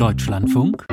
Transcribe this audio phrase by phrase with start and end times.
[0.00, 0.86] Deutschlandfunk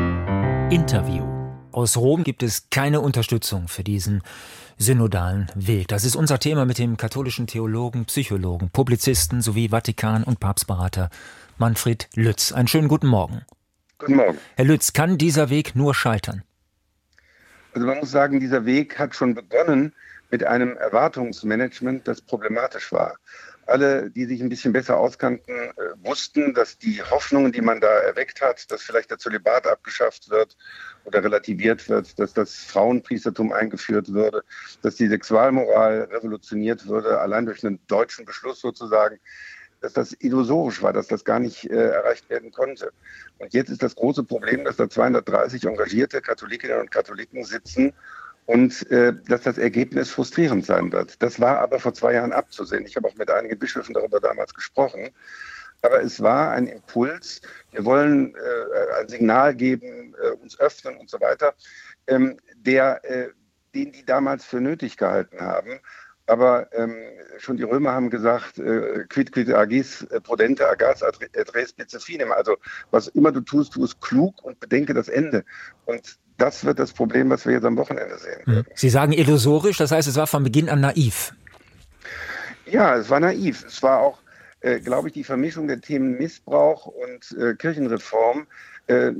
[0.69, 1.23] Interview.
[1.71, 4.21] Aus Rom gibt es keine Unterstützung für diesen
[4.77, 5.87] synodalen Weg.
[5.87, 11.09] Das ist unser Thema mit dem katholischen Theologen, Psychologen, Publizisten sowie Vatikan- und Papstberater
[11.57, 12.51] Manfred Lütz.
[12.51, 13.43] Einen schönen guten Morgen.
[13.97, 14.37] Guten Morgen.
[14.57, 16.43] Herr Lütz, kann dieser Weg nur scheitern?
[17.73, 19.93] Also man muss sagen, dieser Weg hat schon begonnen
[20.31, 23.15] mit einem Erwartungsmanagement, das problematisch war
[23.67, 25.71] alle, die sich ein bisschen besser auskannten, äh,
[26.03, 30.57] wussten, dass die Hoffnungen, die man da erweckt hat, dass vielleicht der Zölibat abgeschafft wird
[31.05, 34.43] oder relativiert wird, dass das Frauenpriestertum eingeführt würde,
[34.81, 39.19] dass die Sexualmoral revolutioniert würde, allein durch einen deutschen Beschluss sozusagen,
[39.81, 42.91] dass das illusorisch war, dass das gar nicht äh, erreicht werden konnte.
[43.37, 47.93] Und jetzt ist das große Problem, dass da 230 engagierte Katholikinnen und Katholiken sitzen
[48.47, 51.21] und äh, dass das Ergebnis frustrierend sein wird.
[51.21, 52.85] Das war aber vor zwei Jahren abzusehen.
[52.85, 55.09] Ich habe auch mit einigen Bischöfen darüber damals gesprochen.
[55.81, 61.09] Aber es war ein Impuls, wir wollen äh, ein Signal geben, äh, uns öffnen und
[61.09, 61.53] so weiter,
[62.07, 63.29] ähm, der, äh,
[63.75, 65.79] den die damals für nötig gehalten haben.
[66.25, 66.95] Aber ähm,
[67.37, 71.17] schon die Römer haben gesagt, äh, quid quid agis äh, prudente agas ad
[71.53, 72.31] res finem.
[72.31, 72.57] Also
[72.91, 75.43] was immer du tust, tu es klug und bedenke das Ende.
[75.85, 78.41] Und das wird das Problem, was wir jetzt am Wochenende sehen.
[78.45, 78.65] Hm.
[78.75, 81.33] Sie sagen illusorisch, das heißt, es war von Beginn an naiv.
[82.65, 83.65] Ja, es war naiv.
[83.65, 84.19] Es war auch,
[84.61, 88.47] äh, glaube ich, die Vermischung der Themen Missbrauch und äh, Kirchenreform
[88.87, 89.11] äh,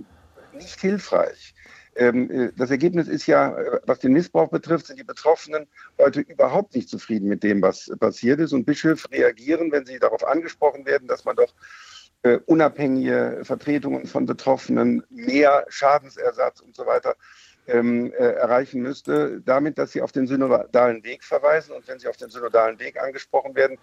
[0.54, 1.54] nicht hilfreich.
[1.96, 6.22] Ähm, äh, das Ergebnis ist ja, äh, was den Missbrauch betrifft, sind die Betroffenen heute
[6.22, 8.54] überhaupt nicht zufrieden mit dem, was passiert ist.
[8.54, 11.54] Und Bischöfe reagieren, wenn sie darauf angesprochen werden, dass man doch
[12.46, 17.16] unabhängige Vertretungen von Betroffenen, mehr Schadensersatz und so weiter
[17.68, 21.74] ähm, äh, erreichen müsste, damit, dass sie auf den synodalen Weg verweisen.
[21.76, 23.78] Und wenn sie auf den synodalen Weg angesprochen werden,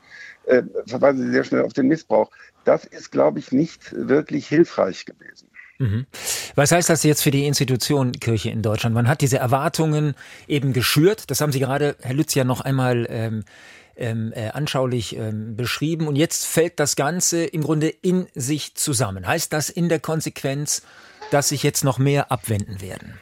[0.47, 2.31] äh, verweisen sie sehr schnell auf den Missbrauch.
[2.65, 5.49] Das ist, glaube ich, nicht wirklich hilfreich gewesen.
[5.79, 6.07] Mhm.
[6.55, 8.95] Was heißt das jetzt für die Institution Kirche in Deutschland?
[8.95, 10.15] Man hat diese Erwartungen
[10.47, 11.31] eben geschürt.
[11.31, 13.44] Das haben Sie gerade, Herr Lütz, ja noch einmal ähm,
[13.97, 16.09] ähm, äh, anschaulich ähm, beschrieben.
[16.09, 19.27] Und jetzt fällt das Ganze im Grunde in sich zusammen.
[19.27, 20.82] Heißt das in der Konsequenz,
[21.31, 23.19] dass sich jetzt noch mehr abwenden werden?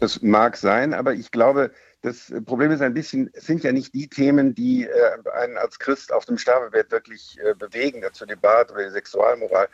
[0.00, 3.92] Das mag sein, aber ich glaube, das Problem ist ein bisschen, es sind ja nicht
[3.92, 8.70] die Themen, die äh, einen als Christ auf dem Sterbebett wirklich äh, bewegen, der Zölibat
[8.70, 9.68] oder die Sexualmoral,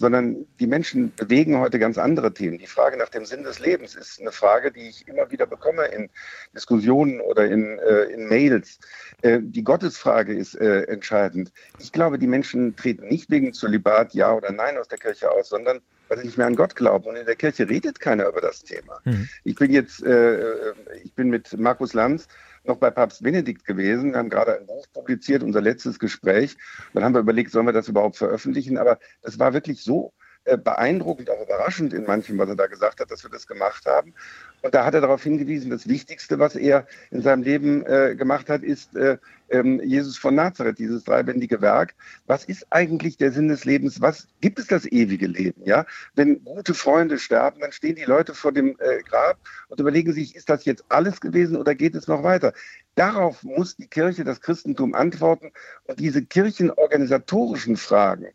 [0.00, 2.56] sondern die Menschen bewegen heute ganz andere Themen.
[2.56, 5.84] Die Frage nach dem Sinn des Lebens ist eine Frage, die ich immer wieder bekomme
[5.88, 6.08] in
[6.54, 8.78] Diskussionen oder in, äh, in Mails.
[9.20, 11.52] Äh, die Gottesfrage ist äh, entscheidend.
[11.80, 15.50] Ich glaube, die Menschen treten nicht wegen Zölibat Ja oder Nein aus der Kirche aus,
[15.50, 17.06] sondern weil sie nicht mehr an Gott glauben.
[17.06, 19.00] Und in der Kirche redet keiner über das Thema.
[19.04, 19.28] Mhm.
[19.44, 20.72] Ich bin jetzt, äh,
[21.04, 22.26] ich bin mit Markus Lanz
[22.64, 24.10] noch bei Papst Benedikt gewesen.
[24.10, 26.56] Wir haben gerade ein Buch publiziert, unser letztes Gespräch.
[26.92, 28.76] Dann haben wir überlegt, sollen wir das überhaupt veröffentlichen?
[28.76, 30.19] Aber das war wirklich so äh,
[30.56, 34.14] beeindruckend, auch überraschend in manchem, was er da gesagt hat, dass wir das gemacht haben.
[34.62, 38.50] Und da hat er darauf hingewiesen, das Wichtigste, was er in seinem Leben äh, gemacht
[38.50, 39.16] hat, ist äh,
[39.48, 41.94] ähm, Jesus von Nazareth, dieses dreibändige Werk.
[42.26, 44.00] Was ist eigentlich der Sinn des Lebens?
[44.00, 45.62] Was gibt es das ewige Leben?
[45.64, 49.38] Ja, wenn gute Freunde sterben, dann stehen die Leute vor dem äh, Grab
[49.68, 52.52] und überlegen sich, ist das jetzt alles gewesen oder geht es noch weiter?
[52.96, 55.52] Darauf muss die Kirche, das Christentum antworten.
[55.84, 58.26] Und diese kirchenorganisatorischen Fragen,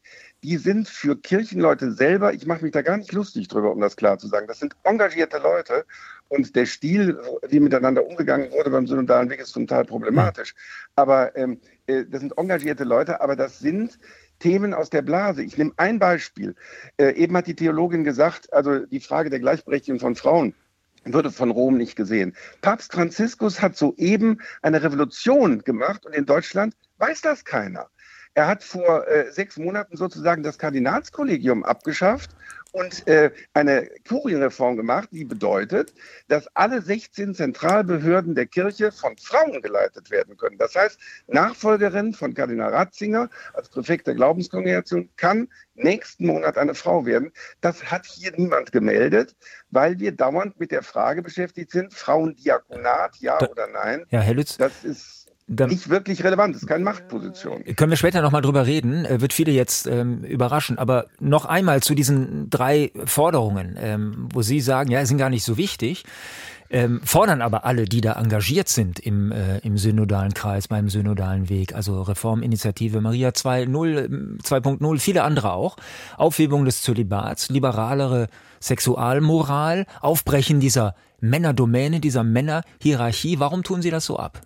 [0.46, 3.96] die sind für Kirchenleute selber, ich mache mich da gar nicht lustig drüber, um das
[3.96, 5.86] klar zu sagen, das sind engagierte Leute
[6.28, 7.20] und der Stil,
[7.50, 10.54] wie miteinander umgegangen wurde beim synodalen Weg, ist zum Teil problematisch.
[10.96, 13.98] Aber ähm, äh, das sind engagierte Leute, aber das sind
[14.38, 15.42] Themen aus der Blase.
[15.42, 16.56] Ich nehme ein Beispiel.
[16.98, 20.54] Äh, eben hat die Theologin gesagt, also die Frage der Gleichberechtigung von Frauen
[21.06, 22.36] würde von Rom nicht gesehen.
[22.62, 27.90] Papst Franziskus hat soeben eine Revolution gemacht und in Deutschland weiß das keiner.
[28.36, 32.32] Er hat vor äh, sechs Monaten sozusagen das Kardinalskollegium abgeschafft
[32.74, 35.94] und äh, eine Kurienreform gemacht, die bedeutet,
[36.28, 40.58] dass alle 16 Zentralbehörden der Kirche von Frauen geleitet werden können.
[40.58, 47.06] Das heißt, Nachfolgerin von Kardinal Ratzinger als Präfekt der Glaubenskongregation kann nächsten Monat eine Frau
[47.06, 47.32] werden.
[47.62, 49.38] Das hat hier niemand gemeldet,
[49.70, 54.06] weil wir dauernd mit der Frage beschäftigt sind, Frauendiakonat, ja da, oder nein.
[54.10, 54.58] Ja, Herr Lütz.
[54.58, 57.64] Das ist dann nicht wirklich relevant, ist keine Machtposition.
[57.76, 61.84] Können wir später nochmal drüber reden, äh, wird viele jetzt ähm, überraschen, aber noch einmal
[61.84, 66.04] zu diesen drei Forderungen, ähm, wo Sie sagen, ja, sind gar nicht so wichtig,
[66.72, 71.48] ähm, fordern aber alle, die da engagiert sind im, äh, im synodalen Kreis, beim synodalen
[71.48, 75.78] Weg, also Reforminitiative Maria 2.0, 2.0, viele andere auch,
[76.18, 83.40] Aufhebung des Zölibats, liberalere Sexualmoral, Aufbrechen dieser Männerdomäne, dieser Männerhierarchie.
[83.40, 84.42] Warum tun Sie das so ab?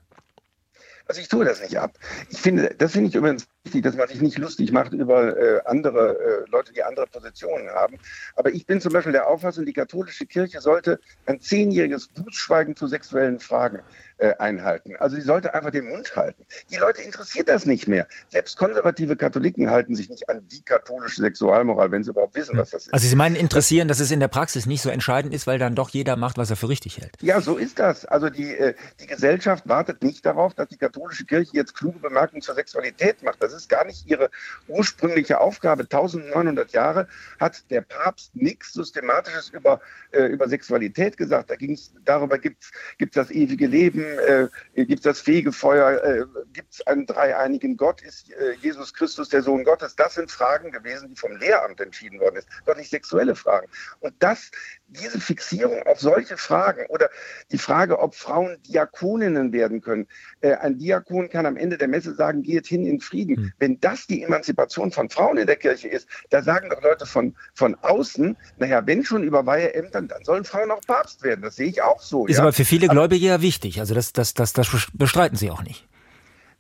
[1.10, 1.98] Also ich tue das nicht ab.
[2.30, 6.18] Ich finde, das finde ich übrigens dass man sich nicht lustig macht über äh, andere
[6.18, 7.98] äh, Leute, die andere Positionen haben.
[8.36, 12.88] Aber ich bin zum Beispiel der Auffassung, die katholische Kirche sollte ein zehnjähriges Bußschweigen zu
[12.88, 13.82] sexuellen Fragen
[14.18, 14.96] äh, einhalten.
[15.00, 16.46] Also sie sollte einfach den Mund halten.
[16.72, 18.08] Die Leute interessiert das nicht mehr.
[18.30, 22.72] Selbst konservative Katholiken halten sich nicht an die katholische Sexualmoral, wenn sie überhaupt wissen, was
[22.72, 22.94] das ist.
[22.94, 25.76] Also Sie meinen interessieren, dass es in der Praxis nicht so entscheidend ist, weil dann
[25.76, 27.16] doch jeder macht, was er für richtig hält.
[27.22, 28.06] Ja, so ist das.
[28.06, 32.42] Also die, äh, die Gesellschaft wartet nicht darauf, dass die katholische Kirche jetzt kluge Bemerkungen
[32.42, 33.42] zur Sexualität macht.
[33.42, 34.30] Das ist gar nicht ihre
[34.68, 35.84] ursprüngliche Aufgabe.
[35.84, 37.08] 1900 Jahre
[37.40, 41.50] hat der Papst nichts Systematisches über, äh, über Sexualität gesagt.
[41.50, 46.74] Da ging's, darüber gibt es das ewige Leben, äh, gibt es das Fegefeuer, äh, gibt
[46.74, 49.96] es einen dreieinigen Gott, ist äh, Jesus Christus der Sohn Gottes?
[49.96, 53.68] Das sind Fragen gewesen, die vom Lehramt entschieden worden ist, doch nicht sexuelle Fragen.
[54.00, 54.52] Und das,
[54.88, 57.10] diese Fixierung auf solche Fragen oder
[57.52, 60.08] die Frage, ob Frauen Diakoninnen werden können.
[60.42, 63.36] Äh, ein Diakon kann am Ende der Messe sagen, geht hin in Frieden.
[63.40, 63.54] Mhm.
[63.60, 67.36] Wenn das die Emanzipation von Frauen in der Kirche ist, da sagen doch Leute von,
[67.54, 71.42] von außen, naja, wenn schon über Weiheämtern, dann sollen Frauen auch Papst werden.
[71.42, 72.28] Das sehe ich auch so.
[72.28, 72.44] Ist ja?
[72.44, 73.80] aber für viele Gläubige ja wichtig.
[73.80, 75.88] Also das, das, das, das bestreiten Sie auch nicht.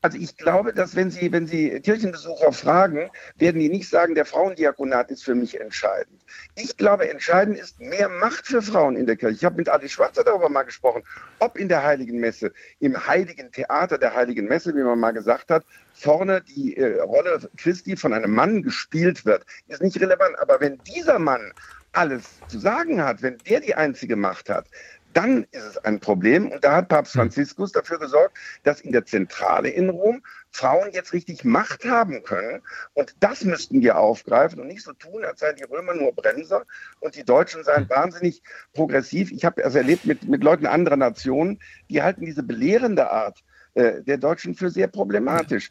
[0.01, 4.25] Also ich glaube, dass wenn Sie, wenn Sie Kirchenbesucher fragen, werden die nicht sagen, der
[4.25, 6.21] Frauendiakonat ist für mich entscheidend.
[6.55, 9.35] Ich glaube, entscheidend ist mehr Macht für Frauen in der Kirche.
[9.35, 11.03] Ich habe mit Adi Schwarzer darüber mal gesprochen,
[11.39, 15.51] ob in der Heiligen Messe, im Heiligen Theater der Heiligen Messe, wie man mal gesagt
[15.51, 20.39] hat, vorne die äh, Rolle Christi von einem Mann gespielt wird, ist nicht relevant.
[20.39, 21.51] Aber wenn dieser Mann
[21.91, 24.67] alles zu sagen hat, wenn der die einzige Macht hat,
[25.13, 26.51] dann ist es ein Problem.
[26.51, 27.21] Und da hat Papst hm.
[27.21, 30.21] Franziskus dafür gesorgt, dass in der Zentrale in Rom
[30.51, 32.61] Frauen jetzt richtig Macht haben können.
[32.93, 36.65] Und das müssten wir aufgreifen und nicht so tun, als seien die Römer nur Bremser
[36.99, 37.89] und die Deutschen seien hm.
[37.89, 38.41] wahnsinnig
[38.73, 39.31] progressiv.
[39.31, 41.59] Ich habe es erlebt mit, mit Leuten anderer Nationen,
[41.89, 43.43] die halten diese belehrende Art
[43.75, 45.69] äh, der Deutschen für sehr problematisch.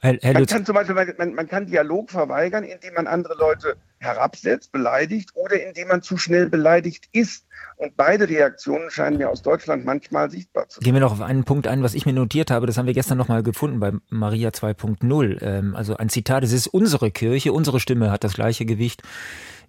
[0.00, 3.76] Herr, Herr man kann zum Beispiel, man, man, kann Dialog verweigern, indem man andere Leute
[4.04, 7.46] herabsetzt, beleidigt oder indem man zu schnell beleidigt ist.
[7.76, 10.84] Und beide Reaktionen scheinen mir aus Deutschland manchmal sichtbar zu sein.
[10.84, 12.66] Gehen wir noch auf einen Punkt ein, was ich mir notiert habe.
[12.66, 15.42] Das haben wir gestern noch mal gefunden bei Maria 2.0.
[15.42, 19.02] Ähm, also ein Zitat, es ist unsere Kirche, unsere Stimme hat das gleiche Gewicht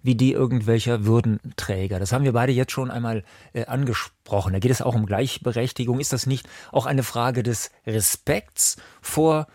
[0.02, 1.98] wie die irgendwelcher Würdenträger.
[1.98, 4.52] Das haben wir beide jetzt schon einmal äh, angesprochen.
[4.52, 5.98] Da geht es auch um Gleichberechtigung.
[5.98, 9.48] Ist das nicht auch eine Frage des Respekts vor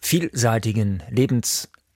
[0.00, 1.02] vielseitigen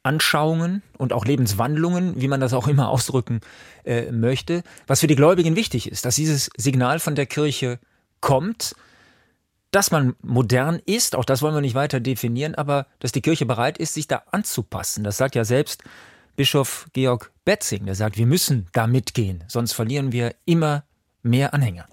[0.04, 3.40] Lebensanschauungen und auch Lebenswandlungen, wie man das auch immer ausdrücken
[3.84, 7.78] äh, möchte, was für die Gläubigen wichtig ist, dass dieses Signal von der Kirche
[8.20, 8.74] kommt,
[9.70, 13.46] dass man modern ist, auch das wollen wir nicht weiter definieren, aber dass die Kirche
[13.46, 15.02] bereit ist, sich da anzupassen.
[15.02, 15.82] Das sagt ja selbst
[16.36, 20.84] Bischof Georg Betzing, der sagt, wir müssen da mitgehen, sonst verlieren wir immer
[21.22, 21.86] mehr Anhänger.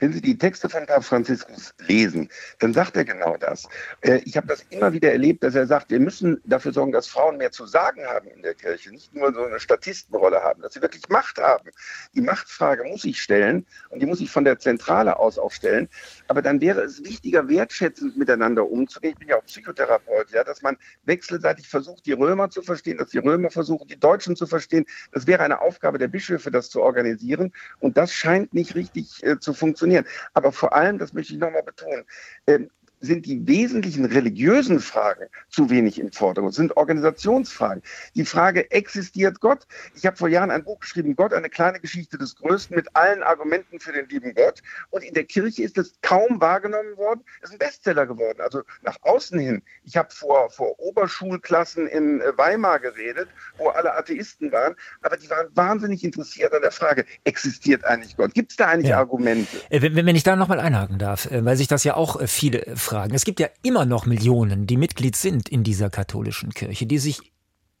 [0.00, 3.68] Wenn Sie die Texte von Papst Franziskus lesen, dann sagt er genau das.
[4.00, 7.06] Äh, ich habe das immer wieder erlebt, dass er sagt, wir müssen dafür sorgen, dass
[7.06, 10.72] Frauen mehr zu sagen haben in der Kirche, nicht nur so eine Statistenrolle haben, dass
[10.72, 11.68] sie wirklich Macht haben.
[12.14, 15.86] Die Machtfrage muss ich stellen und die muss ich von der Zentrale aus auch stellen.
[16.28, 19.12] Aber dann wäre es wichtiger, wertschätzend miteinander umzugehen.
[19.12, 23.10] Ich bin ja auch Psychotherapeut, ja, dass man wechselseitig versucht, die Römer zu verstehen, dass
[23.10, 24.86] die Römer versuchen, die Deutschen zu verstehen.
[25.12, 27.52] Das wäre eine Aufgabe der Bischöfe, das zu organisieren.
[27.80, 30.04] Und das scheint nicht richtig äh, zu funktionieren funktionieren.
[30.34, 32.04] Aber vor allem, das möchte ich nochmal betonen,
[32.46, 32.70] ähm,
[33.00, 37.82] sind die wesentlichen religiösen Fragen zu wenig im Vordergrund, sind Organisationsfragen.
[38.14, 39.66] Die Frage, existiert Gott?
[39.94, 43.22] Ich habe vor Jahren ein Buch geschrieben, Gott, eine kleine Geschichte des Größten mit allen
[43.22, 44.62] Argumenten für den lieben Gott.
[44.90, 47.22] Und in der Kirche ist es kaum wahrgenommen worden.
[47.40, 48.40] Es ist ein Bestseller geworden.
[48.40, 49.62] Also nach außen hin.
[49.84, 55.30] Ich habe vor, vor Oberschulklassen in äh, Weimar geredet, wo alle Atheisten waren, aber die
[55.30, 58.34] waren wahnsinnig interessiert an der Frage, existiert eigentlich Gott?
[58.34, 58.98] Gibt es da eigentlich ja.
[58.98, 59.56] Argumente?
[59.70, 62.76] Äh, wenn, wenn ich da nochmal einhaken darf, äh, weil sich das ja auch viele
[62.76, 62.89] fragen.
[63.12, 67.32] Es gibt ja immer noch Millionen, die Mitglied sind in dieser katholischen Kirche, die sich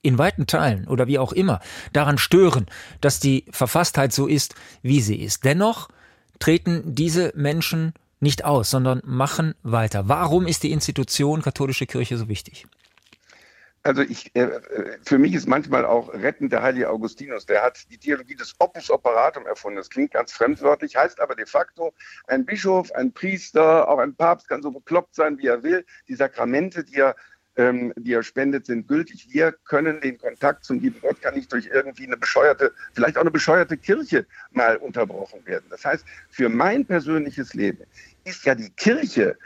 [0.02, 1.60] in weiten Teilen oder wie auch immer
[1.92, 2.66] daran stören,
[3.00, 5.44] dass die Verfasstheit so ist, wie sie ist.
[5.44, 5.88] Dennoch
[6.38, 10.08] treten diese Menschen nicht aus, sondern machen weiter.
[10.08, 12.66] Warum ist die Institution katholische Kirche so wichtig?
[13.82, 17.46] Also ich, äh, äh, für mich ist manchmal auch rettend der heilige Augustinus.
[17.46, 19.78] Der hat die Theologie des Opus Operatum erfunden.
[19.78, 21.94] Das klingt ganz fremdwörtlich, heißt aber de facto,
[22.26, 25.86] ein Bischof, ein Priester, auch ein Papst kann so bekloppt sein, wie er will.
[26.08, 27.16] Die Sakramente, die er,
[27.56, 29.28] ähm, die er spendet, sind gültig.
[29.30, 33.22] Wir können den Kontakt zum lieben Gott kann nicht durch irgendwie eine bescheuerte, vielleicht auch
[33.22, 35.64] eine bescheuerte Kirche mal unterbrochen werden.
[35.70, 37.84] Das heißt, für mein persönliches Leben
[38.24, 39.38] ist ja die Kirche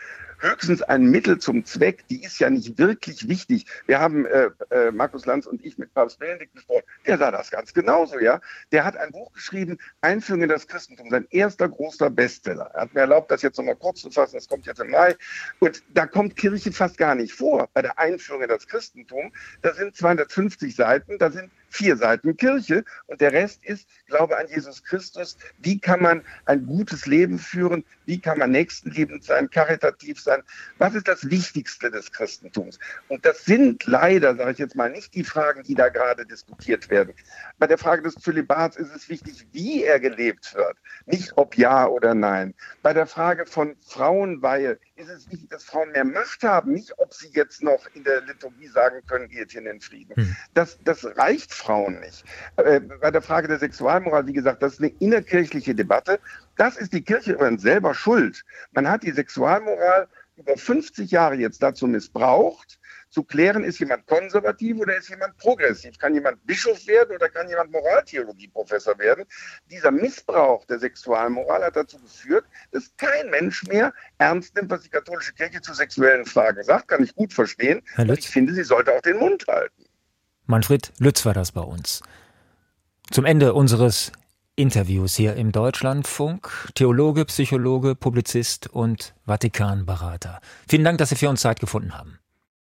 [0.45, 3.67] höchstens ein Mittel zum Zweck, die ist ja nicht wirklich wichtig.
[3.87, 7.51] Wir haben äh, äh, Markus Lanz und ich mit Papst Benedikt gesprochen, der sah das
[7.51, 8.41] ganz genauso, ja.
[8.71, 12.71] Der hat ein Buch geschrieben, Einführung in das Christentum, sein erster großer Bestseller.
[12.75, 15.17] Er hat mir erlaubt, das jetzt nochmal kurz zu fassen, das kommt jetzt im Mai.
[15.61, 19.33] Und da kommt Kirche fast gar nicht vor bei der Einführung in das Christentum.
[19.63, 24.47] Da sind 250 Seiten, da sind vier Seiten Kirche und der Rest ist Glaube an
[24.49, 25.37] Jesus Christus.
[25.59, 27.85] Wie kann man ein gutes Leben führen?
[28.07, 30.43] Wie kann man nächstenliebend sein, karitativ sein?
[30.79, 32.79] Was ist das Wichtigste des Christentums?
[33.09, 36.91] Und das sind leider, sage ich jetzt mal, nicht die Fragen, die da gerade diskutiert
[36.91, 37.13] werden.
[37.59, 40.77] Bei der Frage des Zölibats ist es wichtig, wie er gelebt wird,
[41.07, 42.55] nicht ob ja oder nein.
[42.83, 47.13] Bei der Frage von Frauenweihe ist es wichtig, dass Frauen mehr Macht haben, nicht ob
[47.13, 50.15] sie jetzt noch in der Liturgie sagen können, geht hier in den Frieden.
[50.15, 50.37] Hm.
[50.55, 52.25] Das, das reicht Frauen nicht.
[52.57, 56.21] Äh, bei der Frage der Sexualmoral, wie gesagt, das ist eine innerkirchliche Debatte.
[56.57, 58.45] Das ist die Kirche übrigens selber schuld.
[58.73, 62.79] Man hat die Sexualmoral über 50 Jahre jetzt dazu missbraucht,
[63.15, 65.97] zu klären, ist jemand konservativ oder ist jemand progressiv?
[65.99, 69.25] Kann jemand Bischof werden oder kann jemand Moraltheologieprofessor werden?
[69.71, 74.89] Dieser Missbrauch der Sexualmoral hat dazu geführt, dass kein Mensch mehr ernst nimmt, was die
[74.89, 76.89] katholische Kirche zu sexuellen Fragen sagt.
[76.89, 77.83] Kann ich gut verstehen.
[78.19, 79.85] Ich finde, sie sollte auch den Mund halten.
[80.47, 82.03] Manfred Lütz war das bei uns.
[83.11, 84.11] Zum Ende unseres
[84.57, 86.51] Interviews hier im Deutschlandfunk.
[86.75, 90.41] Theologe, Psychologe, Publizist und Vatikanberater.
[90.69, 92.19] Vielen Dank, dass Sie für uns Zeit gefunden haben.